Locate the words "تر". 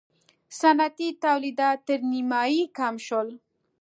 1.87-1.99